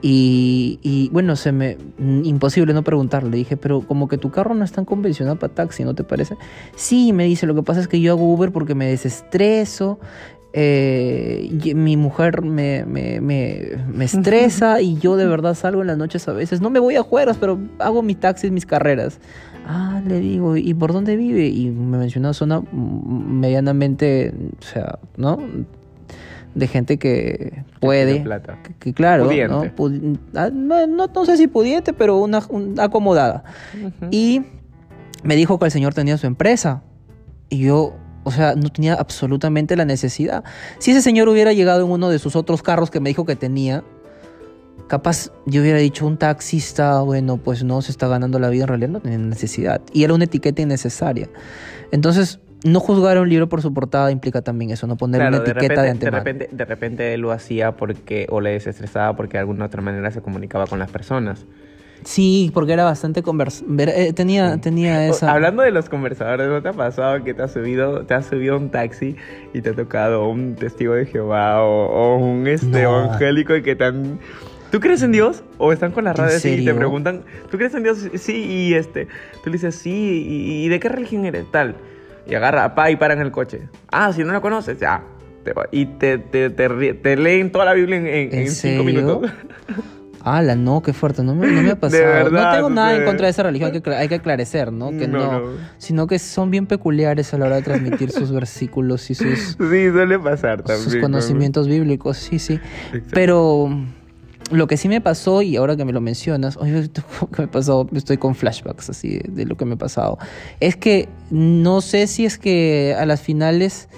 [0.00, 1.76] Y, y, bueno, se me.
[1.98, 3.36] mm, Imposible no preguntarle.
[3.36, 6.36] Dije, pero como que tu carro no es tan convencional para taxi, ¿no te parece?
[6.76, 9.98] Sí, me dice, lo que pasa es que yo hago Uber porque me desestreso.
[10.52, 15.88] eh, y mi mujer me, me, me, me estresa y yo de verdad salgo en
[15.88, 16.60] las noches a veces.
[16.60, 19.20] No me voy a juegas, pero hago mis taxis, mis carreras.
[19.66, 21.46] Ah, le digo, ¿y por dónde vive?
[21.48, 25.38] Y me mencionó una zona mm, medianamente, o sea, ¿no?
[26.58, 28.20] De gente que puede.
[28.20, 28.58] plata.
[28.62, 29.64] Que, que claro, ¿no?
[29.76, 33.44] Pudi- ah, no, no, no sé si pudiente, pero una, un- acomodada.
[34.10, 34.42] Y
[35.22, 36.82] me dijo que el señor tenía su empresa.
[37.48, 37.94] Y yo,
[38.24, 40.44] o sea, no tenía absolutamente la necesidad.
[40.78, 43.36] Si ese señor hubiera llegado en uno de sus otros carros que me dijo que
[43.36, 43.84] tenía,
[44.88, 48.68] capaz yo hubiera dicho un taxista, bueno, pues no se está ganando la vida, en
[48.68, 49.80] realidad no tenía necesidad.
[49.92, 51.28] Y era una etiqueta innecesaria.
[51.90, 55.36] Entonces, no juzgar a un libro por su portada implica también eso, no poner Claro,
[55.36, 56.18] una de etiqueta repente, de de, antemano.
[56.24, 60.10] repente, de repente él lo hacía porque o le desestresaba porque de alguna otra manera
[60.10, 61.46] se comunicaba con las personas.
[62.04, 63.64] Sí, porque era bastante convers...
[63.66, 65.32] ver- eh, tenía, tenía O- esa...
[65.32, 68.54] Hablando de los conversadores, ¿no te ha pasado que te has subido, te has subido
[68.54, 69.16] a un taxi
[69.52, 73.04] y te ha tocado un testigo de Jehová o, o un este No.
[73.04, 74.20] evangélico y que tan
[74.70, 75.42] ¿Tú crees en Dios?
[75.58, 78.06] O están con las ¿En redes y te preguntan, ¿tú crees en Dios?
[78.14, 79.06] Sí, y este,
[79.42, 81.50] tú le dices, sí, y, y de qué religión eres?
[81.50, 81.74] Tal.
[82.28, 83.68] Y agarra, pa, y para en el coche.
[83.90, 85.02] Ah, si no la conoces, ya.
[85.72, 88.84] Y te, te, te, leen toda la Biblia en, en, ¿En en cinco serio?
[88.84, 89.30] minutos.
[90.22, 92.02] Ala, no, qué fuerte, no me, no me ha pasado.
[92.04, 94.90] verdad, no tengo nada en contra de esa religión, hay que, hay que aclarecer, ¿no?
[94.90, 95.56] Que No, no, no.
[95.78, 99.56] Sino que son bien peculiares a la hora de transmitir sus versículos y sus, Sí,
[99.90, 100.84] suele pasar también.
[100.84, 101.00] sus ¿no?
[101.00, 102.54] conocimientos bíblicos, sí, sí.
[102.92, 103.08] Exacto.
[103.14, 103.70] Pero
[104.50, 106.90] lo que sí me pasó, y ahora que me lo mencionas, oye,
[107.34, 107.88] ¿qué me pasó?
[107.92, 110.18] Estoy con flashbacks así de, de lo que me ha pasado.
[110.60, 113.88] Es que no sé si es que a las finales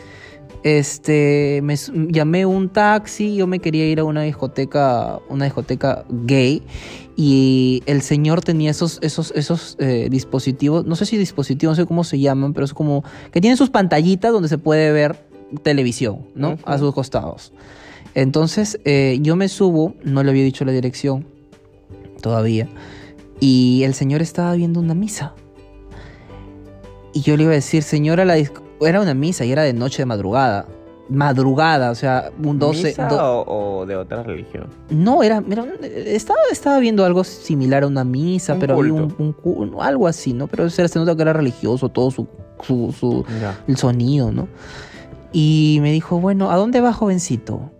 [0.62, 1.74] este me
[2.08, 6.62] llamé un taxi, yo me quería ir a una discoteca, una discoteca gay
[7.16, 11.86] y el señor tenía esos esos esos eh, dispositivos, no sé si dispositivos, no sé
[11.86, 15.24] cómo se llaman, pero es como que tienen sus pantallitas donde se puede ver
[15.62, 16.58] televisión, ¿no?
[16.64, 17.52] A sus costados.
[18.14, 21.26] Entonces eh, yo me subo, no le había dicho la dirección
[22.20, 22.68] todavía,
[23.38, 25.34] y el señor estaba viendo una misa.
[27.12, 28.36] Y yo le iba a decir, señora, la
[28.80, 30.66] era una misa y era de noche de madrugada.
[31.08, 32.88] Madrugada, o sea, un 12.
[32.88, 34.68] ¿Misa do- o, o de otra religión?
[34.90, 39.76] no, era, un- estaba, estaba viendo algo similar a una misa, Un pero había un,
[39.80, 40.46] algo así, ¿no?
[40.46, 42.28] Pero se nota que era religioso, todo su,
[42.62, 43.24] su, su-
[43.66, 44.46] el sonido, ¿no?
[45.32, 47.72] Y me dijo, bueno, ¿a dónde va, jovencito?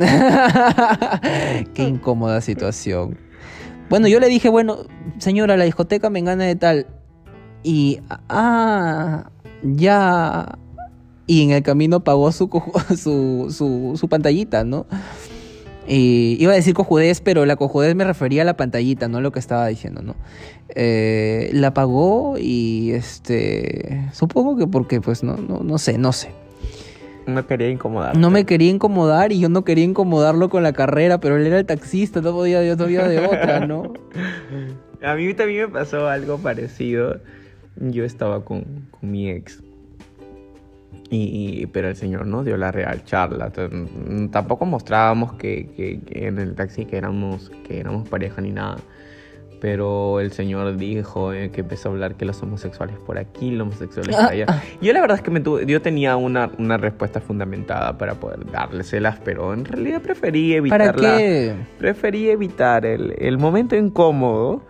[1.74, 3.18] Qué incómoda situación.
[3.90, 4.78] Bueno, yo le dije, bueno,
[5.18, 6.86] señora, la discoteca me engana de tal.
[7.62, 9.30] Y, ah,
[9.62, 10.58] ya.
[11.26, 12.48] Y en el camino apagó su,
[12.96, 14.86] su, su, su pantallita, ¿no?
[15.86, 19.20] Y iba a decir cojudez, pero la cojudez me refería a la pantallita, no a
[19.20, 20.14] lo que estaba diciendo, ¿no?
[20.68, 24.08] Eh, la apagó y este.
[24.12, 26.30] Supongo que porque, pues, no, no, no sé, no sé.
[27.30, 28.16] No quería incomodar.
[28.16, 31.58] No me quería incomodar y yo no quería incomodarlo con la carrera, pero él era
[31.58, 33.92] el taxista, no podía, no había de otra, ¿no?
[35.02, 37.20] A mí también me pasó algo parecido.
[37.76, 39.62] Yo estaba con, con mi ex.
[41.12, 43.46] Y, pero el señor nos dio la real charla.
[43.46, 48.50] Entonces, Tampoco mostrábamos que, que- que en el taxi que éramos, que éramos pareja ni
[48.52, 48.76] nada.
[49.60, 53.66] Pero el señor dijo eh, que empezó a hablar que los homosexuales por aquí, los
[53.68, 54.46] homosexuales por allá.
[54.80, 58.50] Yo la verdad es que me tuve- yo tenía una, una respuesta fundamentada para poder
[58.50, 60.92] dárselas, pero en realidad preferí evitarla.
[60.92, 61.54] ¿Para qué?
[61.78, 64.62] Preferí evitar el, el momento incómodo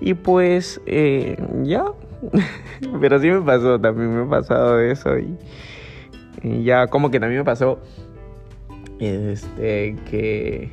[0.00, 1.84] y pues eh, ya.
[3.00, 5.36] Pero sí me pasó, también me ha pasado eso y,
[6.42, 7.80] y ya como que también me pasó
[8.98, 10.70] este que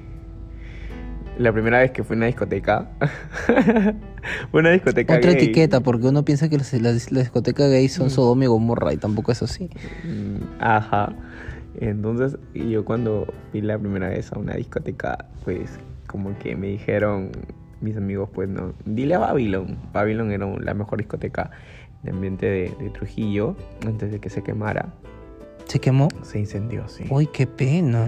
[1.37, 2.89] la primera vez que fui a una discoteca,
[4.51, 5.41] fue una discoteca Otra gay.
[5.43, 8.97] etiqueta, porque uno piensa que las, las- las discotecas gay son Sodoma y Gomorra y
[8.97, 9.69] tampoco es así.
[10.03, 11.13] Mm, Ajá.
[11.79, 15.71] Entonces, yo cuando fui la primera vez a una discoteca, pues
[16.07, 17.31] como que me dijeron
[17.81, 19.77] mis amigos, pues no, dile a Babylon.
[19.91, 21.49] Babylon era la mejor discoteca
[22.03, 23.55] de ambiente de, de Trujillo
[23.87, 24.93] antes de que se quemara.
[25.65, 26.09] ¿Se quemó?
[26.21, 27.05] Se incendió, sí.
[27.09, 28.07] Uy, qué pena.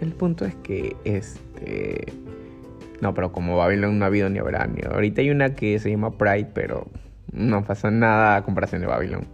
[0.00, 2.12] El punto es que, este...
[3.00, 4.82] No, pero como Babylon no ha habido ni habrá ni...
[4.82, 6.86] Ahorita hay una que se llama Pride, pero
[7.32, 9.26] no pasa nada a comparación de Babylon.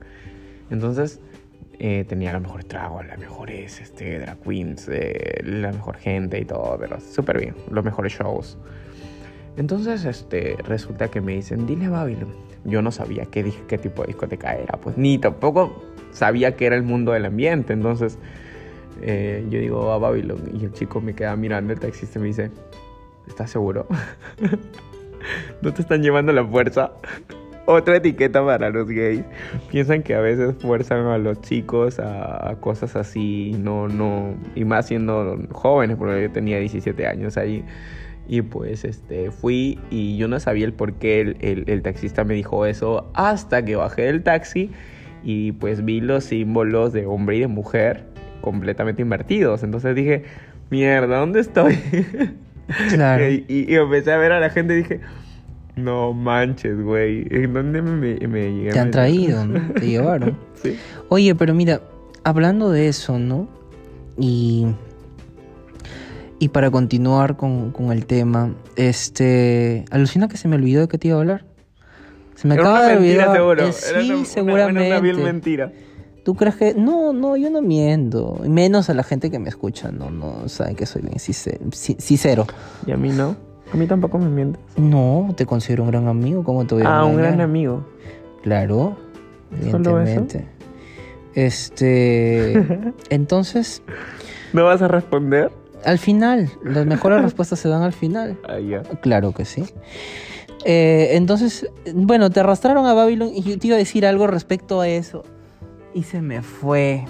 [0.71, 1.21] Entonces,
[1.79, 6.45] eh, tenía los mejores tragos, las mejores este, drag queens, eh, la mejor gente y
[6.45, 8.57] todo, pero súper bien, los mejores shows.
[9.57, 12.35] Entonces, este, resulta que me dicen, dile a Babylon.
[12.65, 16.77] Yo no sabía qué, qué tipo de discoteca era, pues ni tampoco sabía que era
[16.77, 17.73] el mundo del ambiente.
[17.73, 18.19] Entonces,
[19.03, 22.51] eh, yo digo a Babylon y el chico me queda mirando, el taxista me dice,
[23.27, 23.87] ¿estás seguro?
[25.63, 26.93] ¿No te están llevando la fuerza?
[27.69, 29.25] Otra etiqueta para los gays.
[29.71, 34.87] Piensan que a veces fuerzan a los chicos a, cosas así, no, no, y más
[34.87, 37.65] siendo jóvenes, porque yo tenía 17 años ahí.
[38.29, 42.35] Y pues este fui y yo no sabía el por qué el- el taxista me
[42.35, 44.71] dijo eso hasta que bajé del taxi
[45.23, 48.05] y pues vi los símbolos de hombre y de mujer
[48.41, 49.63] completamente invertidos.
[49.65, 50.23] Entonces dije,
[50.71, 51.79] mierda, ¿dónde estoy?
[52.91, 53.29] Claro.
[53.31, 55.01] y, y- y empecé a ver a la gente y dije,
[55.77, 59.73] no manches, güey, ¿en dónde me, me, llegué Te han meter?" traído, ¿no?
[59.75, 60.37] Te llevaron.
[60.63, 60.77] Sí.
[61.09, 61.81] Oye, pero mira,
[62.25, 63.49] hablando de eso, ¿no?
[64.19, 64.67] Y,
[66.39, 70.99] y para continuar con, con el tema, este, alucina que se me olvidó de qué
[70.99, 71.45] te iba a hablar.
[72.35, 73.37] Se me Era acaba una de mentira, olvidar.
[73.37, 73.67] seguro.
[73.67, 74.91] Eh, sí, una- una- seguramente.
[74.91, 75.73] Una, vil mentira.
[76.27, 76.75] ¿Tú crees que.?
[76.75, 78.41] No, no, yo no miento.
[78.49, 82.49] Menos a la gente que me escucha, no, no, saben que soy bien sincero.
[82.85, 83.37] Y a mí no.
[83.73, 84.61] A mí tampoco me mientes.
[84.77, 87.87] No, te considero un gran amigo, ¿cómo te voy a Ah, un gran amigo.
[88.43, 88.97] Claro,
[89.53, 90.49] evidentemente.
[91.37, 92.93] Este.
[93.09, 93.85] Entonces,
[94.53, 95.53] ¿No vas a responder?
[95.85, 98.37] al final, las mejores respuestas se dan al final.
[98.49, 98.83] Ah, ya.
[99.01, 99.63] Claro que sí.
[100.65, 104.81] Eh, entonces, bueno, te arrastraron a Babylon y yo te iba a decir algo respecto
[104.81, 105.23] a eso.
[105.97, 107.07] Y se me fue.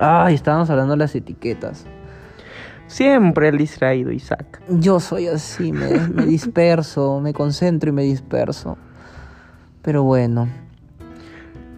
[0.00, 1.86] Ay, estábamos hablando de las etiquetas.
[2.88, 4.60] Siempre el distraído, Isaac.
[4.68, 8.76] Yo soy así, me, me disperso, me concentro y me disperso.
[9.82, 10.48] Pero bueno.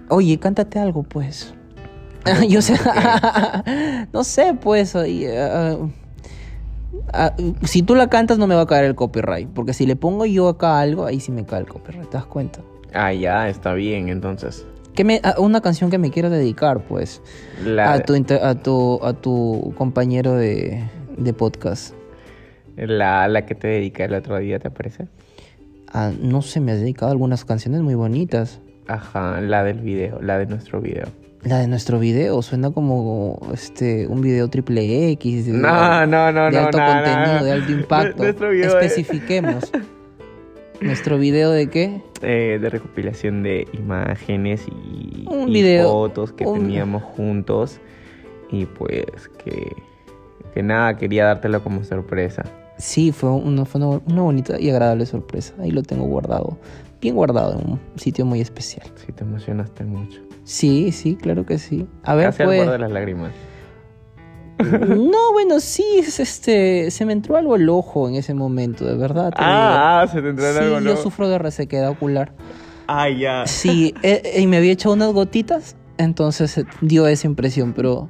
[0.08, 1.52] Oye, cántate algo, pues.
[2.48, 2.74] Yo sé.
[4.12, 4.96] no sé, pues.
[4.96, 5.76] oye, ah,
[7.12, 9.48] ah, si tú la cantas, no me va a caer el copyright.
[9.50, 12.08] Porque si le pongo yo acá algo, ahí sí me cae el copyright.
[12.08, 12.60] ¿Te das cuenta?
[12.94, 14.66] Ah, ya, está bien, entonces.
[15.00, 17.22] Que me, a- una canción que me quiero dedicar, pues.
[17.64, 20.84] La, A tu, a tu, a tu compañero de,
[21.16, 21.94] de podcast.
[22.76, 25.08] la, la que te dediqué el otro día, ¿te parece?
[25.90, 28.60] Ah, no sé, me has dedicado algunas canciones muy bonitas.
[28.88, 31.06] Ajá, la del video, la de nuestro video.
[31.44, 35.46] La de nuestro video suena como este un video triple X.
[35.46, 37.44] de- No, no, no, de no, alto no, contenido, no.
[37.46, 38.22] de alto impacto.
[38.22, 39.72] Nuestro video es- Especifiquemos.
[40.80, 42.00] ¿Nuestro video de qué?
[42.22, 47.80] Eh, de recopilación de imágenes y, Un y video, fotos que un- teníamos juntos.
[48.50, 49.04] Y pues
[49.44, 49.72] que,
[50.54, 52.42] que nada, quería dártelo como sorpresa.
[52.78, 55.54] Sí, fue, una, fue una, una bonita y agradable sorpresa.
[55.60, 56.58] Ahí lo tengo guardado.
[57.00, 58.86] Bien guardado en un sitio muy especial.
[58.96, 60.20] Sí, te emocionaste mucho.
[60.44, 61.86] Sí, sí, claro que sí.
[62.02, 62.58] A ver, Casi al pues.
[62.60, 63.32] borde de las lágrimas.
[64.62, 68.94] No, bueno, sí, es este, se me entró algo al ojo en ese momento, de
[68.96, 69.32] verdad.
[69.36, 72.32] Ah, ah, se te entró en sí, algo, yo sufro de resequedad ocular.
[72.86, 73.46] Ah, ya.
[73.46, 78.08] Sí, eh, y me había echado unas gotitas, entonces eh, dio esa impresión, pero,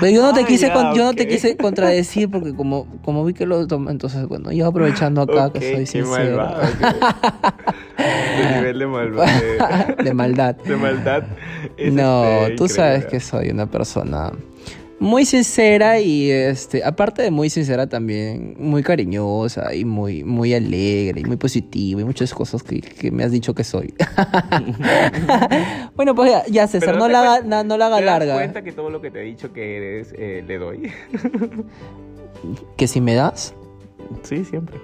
[0.00, 3.24] pero yo no te Ah, quise, con- yo no te quise contradecir porque como, como
[3.24, 6.62] vi que lo tomé, entonces bueno, yo aprovechando acá que soy sincero, malvado.
[6.78, 6.86] qué-
[8.36, 9.26] De nivel de maldad.
[10.02, 10.56] de maldad.
[11.76, 14.32] es, no, este, tú sabes que soy una persona
[14.98, 21.20] muy sincera y este, aparte de muy sincera también muy cariñosa y muy, muy alegre
[21.20, 23.94] y muy positiva y muchas cosas que, que me has dicho que soy.
[25.96, 28.18] bueno, pues ya, ya, César, no, te la haga, no, no la haga ¿Te das
[28.18, 28.34] larga.
[28.34, 30.90] cuenta que todo lo que te he dicho que eres, eh, le doy?
[32.76, 33.54] Que si me das,
[34.22, 34.78] sí, siempre.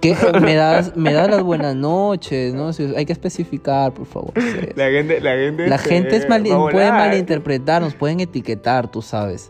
[0.00, 2.70] Que me das, me das las buenas noches, ¿no?
[2.96, 4.32] Hay que especificar, por favor.
[4.74, 9.48] La gente, la gente, La gente es mal, puede malinterpretar, nos pueden etiquetar, tú sabes.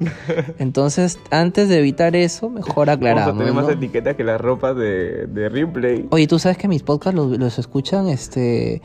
[0.58, 3.38] Entonces, antes de evitar eso, mejor Vamos a aclaramos.
[3.38, 3.70] tener más ¿no?
[3.70, 6.06] etiquetas que las ropas de, de Ripley.
[6.10, 8.82] Oye, tú sabes que mis podcasts los, los escuchan este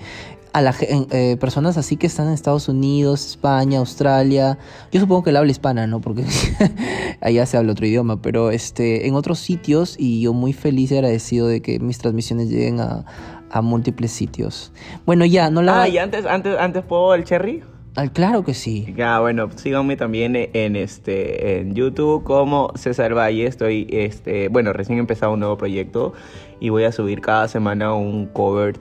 [0.53, 4.57] a la gen- eh, personas así que están en Estados Unidos, España, Australia.
[4.91, 6.01] Yo supongo que él habla hispana, ¿no?
[6.01, 6.25] Porque
[7.21, 10.95] allá se habla otro idioma, pero este en otros sitios y yo muy feliz y
[10.95, 13.05] agradecido de que mis transmisiones lleguen a,
[13.49, 14.71] a múltiples sitios.
[15.05, 17.63] Bueno, ya, no la Ah, y antes, antes, antes puedo el cherry.
[17.95, 18.93] Ah, claro que sí.
[18.95, 23.45] Ya, bueno, síganme también en este en YouTube como César Valle.
[23.47, 26.13] Estoy, este, bueno, recién he empezado un nuevo proyecto
[26.61, 28.77] y voy a subir cada semana un cover.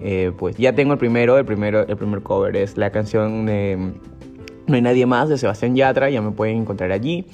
[0.00, 4.74] Eh, pues ya tengo el primero, el primero, el primer cover es la canción No
[4.74, 7.26] hay nadie más de Sebastián Yatra, ya me pueden encontrar allí.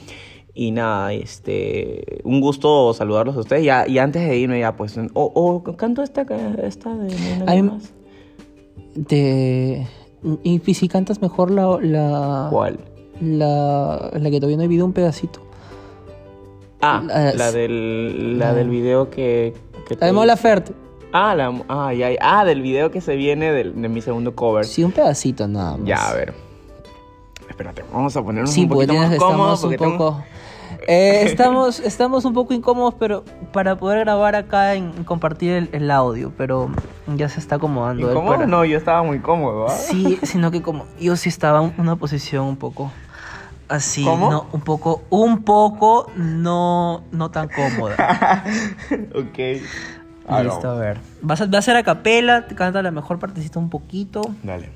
[0.52, 3.64] Y nada, este, un gusto saludarlos a ustedes.
[3.64, 6.22] Ya, y antes de irme ya, pues, o o canto esta,
[6.62, 7.92] esta de No hay nadie más.
[8.94, 9.86] De...
[10.42, 11.78] Y y si cantas mejor la...
[11.80, 12.48] la...
[12.50, 12.78] ¿Cuál?
[13.22, 15.40] La, la que todavía no he visto un pedacito.
[16.82, 19.54] Ah, La- la del, la la- del video que...
[19.86, 20.72] que te- La de Mola Ferte.
[21.12, 22.18] Ah, la, ya, ya.
[22.20, 24.64] ah, del video que se viene de, mi segundo cover.
[24.64, 25.86] Sí, un pedacito nada más.
[25.86, 26.34] Ya, a ver.
[27.48, 29.58] Espérate, vamos a ponernos Sí, un porque poquito más cómodos.
[29.58, 30.24] estamos un tengo- poco...
[30.86, 35.68] Eh, estamos, estamos un poco incómodos, pero para poder grabar acá en, en compartir el,
[35.72, 36.70] el audio, pero
[37.16, 38.06] ya se está acomodando.
[38.06, 38.34] él ¿Incómodo?
[38.36, 39.70] para- No, yo estaba muy cómodo, ¿ah?
[39.70, 42.90] Sí, sino que como yo sí estaba en una posición un poco
[43.68, 44.30] así, ¿Cómo?
[44.30, 48.44] no, un poco, un poco no, no tan cómoda.
[49.14, 49.60] ok.
[50.30, 50.70] Ah, Listo, no.
[50.70, 50.98] a ver.
[51.22, 54.22] Vas a, vas a hacer a capela, te canta la mejor partecita un poquito.
[54.42, 54.68] Dale.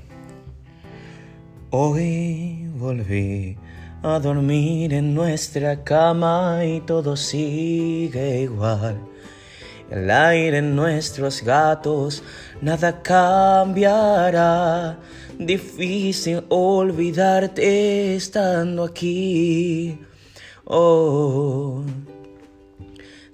[1.71, 3.57] Hoy volví
[4.03, 8.97] a dormir en nuestra cama y todo sigue igual.
[9.89, 12.23] El aire en nuestros gatos,
[12.61, 14.97] nada cambiará.
[15.37, 19.99] Difícil olvidarte estando aquí.
[20.65, 21.83] Oh,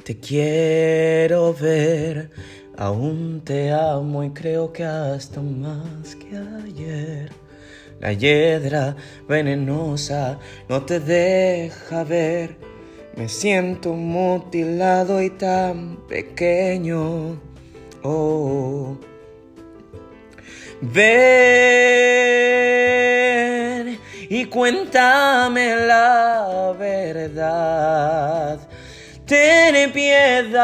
[0.03, 2.31] te quiero ver,
[2.77, 7.31] aún te amo y creo que hasta más que ayer.
[7.99, 8.95] La hiedra
[9.27, 12.57] venenosa no te deja ver.
[13.15, 17.39] Me siento mutilado y tan pequeño.
[18.01, 18.97] Oh.
[20.81, 21.11] Ven
[24.29, 28.67] y cuéntame la verdad.
[29.31, 30.59] Ten piedad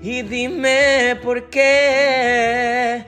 [0.00, 3.04] y dime por qué.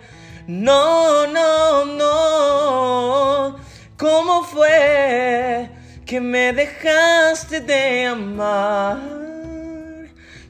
[0.47, 3.57] No, no, no.
[4.43, 5.71] fue
[6.05, 8.99] que me dejaste de amar?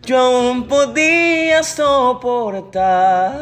[0.02, 3.38] Yo aún podía soportar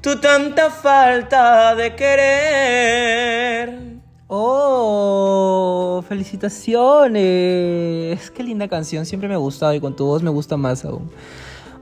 [0.00, 3.89] tu tanta falta de querer.
[4.32, 6.04] ¡Oh!
[6.08, 8.30] ¡Felicitaciones!
[8.30, 11.10] Qué linda canción, siempre me ha gustado y con tu voz me gusta más aún.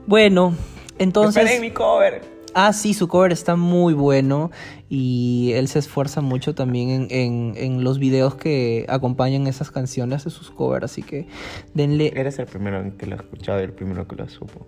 [0.07, 0.55] Bueno,
[0.97, 1.61] entonces...
[1.61, 2.23] Mi cover.
[2.55, 4.49] Ah, sí, su cover está muy bueno
[4.89, 10.23] y él se esfuerza mucho también en, en- en los videos que acompañan esas canciones
[10.23, 11.27] de sus covers, así que
[11.75, 12.11] denle...
[12.15, 14.65] Eres el primero que lo ha escuchado y el primero que lo supo.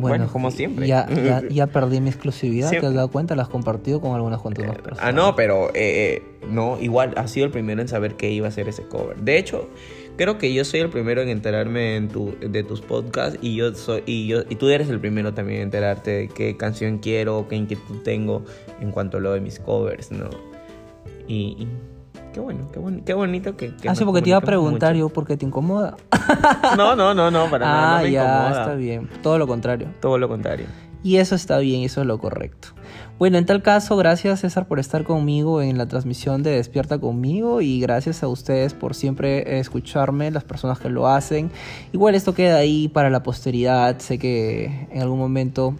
[0.00, 0.86] Bueno, bueno, como siempre.
[0.86, 2.88] Ya, ya, ya perdí mi exclusividad, Siempre.
[2.88, 3.36] ¿te has dado cuenta?
[3.36, 5.00] La has compartido con algunas cuantas más personas.
[5.02, 8.48] Ah, no, pero eh, eh, no, igual ha sido el primero en saber que iba
[8.48, 9.16] a ser ese cover.
[9.18, 9.68] De hecho,
[10.16, 13.74] creo que yo soy el primero en enterarme en tu, de tus podcasts y yo
[13.74, 17.46] soy y yo y tú eres el primero también en enterarte de qué canción quiero,
[17.48, 18.44] qué inquietud tengo
[18.80, 20.28] en cuanto a lo de mis covers, ¿no?
[21.26, 21.68] Y, y
[22.34, 24.42] qué bueno, qué, bon- qué bonito que, que Ah, sí, nos porque te iba a
[24.42, 25.06] preguntar mucho.
[25.06, 25.96] yo por qué te incomoda.
[26.76, 28.60] No, no, no, no, para nada, ah, no me ya, incomoda.
[28.62, 29.08] está bien.
[29.22, 29.88] Todo lo contrario.
[30.00, 30.66] Todo lo contrario.
[31.02, 32.68] Y eso está bien, eso es lo correcto.
[33.18, 37.60] Bueno, en tal caso, gracias César por estar conmigo en la transmisión de Despierta conmigo
[37.60, 41.50] y gracias a ustedes por siempre escucharme, las personas que lo hacen.
[41.92, 45.74] Igual esto queda ahí para la posteridad, sé que en algún momento,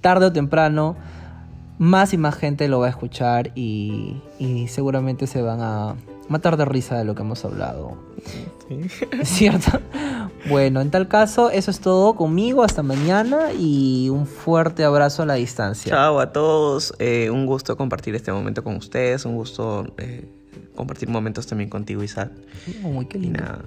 [0.00, 0.94] tarde o temprano,
[1.78, 5.94] más y más gente lo va a escuchar y, y seguramente se van a
[6.28, 7.96] matar de risa de lo que hemos hablado.
[9.24, 9.80] ¿Cierto?
[10.48, 12.62] Bueno, en tal caso, eso es todo conmigo.
[12.62, 15.90] Hasta mañana y un fuerte abrazo a la distancia.
[15.90, 20.24] Chao a todos, eh, un gusto compartir este momento con ustedes, un gusto eh,
[20.74, 22.30] compartir momentos también contigo, Isaac.
[22.82, 23.40] Uy, qué Y lindo.
[23.42, 23.62] nada.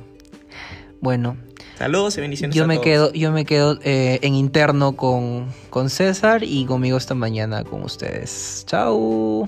[1.01, 1.35] Bueno,
[1.77, 2.85] Saludos y bendiciones yo a me todos.
[2.85, 7.83] quedo, yo me quedo eh, en interno con, con César y conmigo esta mañana con
[7.83, 8.63] ustedes.
[8.67, 9.47] Chao.